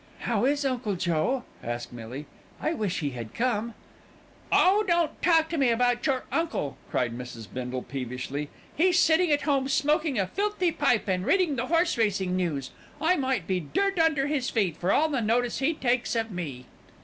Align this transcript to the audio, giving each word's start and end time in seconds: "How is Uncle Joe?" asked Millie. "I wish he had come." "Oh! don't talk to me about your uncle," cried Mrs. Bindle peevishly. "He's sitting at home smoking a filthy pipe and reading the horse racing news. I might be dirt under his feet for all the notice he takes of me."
"How 0.21 0.45
is 0.45 0.65
Uncle 0.65 0.95
Joe?" 0.95 1.43
asked 1.63 1.93
Millie. 1.93 2.25
"I 2.59 2.73
wish 2.73 3.01
he 3.01 3.11
had 3.11 3.35
come." 3.35 3.75
"Oh! 4.51 4.83
don't 4.87 5.21
talk 5.21 5.47
to 5.49 5.59
me 5.59 5.69
about 5.69 6.03
your 6.07 6.23
uncle," 6.31 6.75
cried 6.89 7.15
Mrs. 7.15 7.45
Bindle 7.47 7.83
peevishly. 7.83 8.49
"He's 8.75 8.97
sitting 8.97 9.31
at 9.31 9.41
home 9.43 9.67
smoking 9.67 10.17
a 10.17 10.25
filthy 10.25 10.71
pipe 10.71 11.07
and 11.07 11.23
reading 11.23 11.55
the 11.55 11.67
horse 11.67 11.99
racing 11.99 12.35
news. 12.35 12.71
I 12.99 13.15
might 13.15 13.45
be 13.45 13.59
dirt 13.59 13.99
under 13.99 14.25
his 14.25 14.49
feet 14.49 14.75
for 14.75 14.91
all 14.91 15.07
the 15.07 15.21
notice 15.21 15.59
he 15.59 15.75
takes 15.75 16.15
of 16.15 16.31
me." 16.31 16.65